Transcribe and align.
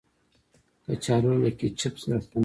کچالو 0.85 1.31
له 1.43 1.49
کیچپ 1.59 1.93
سره 2.01 2.17
خوند 2.25 2.25
کوي 2.31 2.39